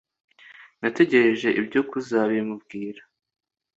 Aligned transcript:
nategereje 0.81 1.49
ibyo 1.61 1.81
kuzabimubwira 1.89 3.01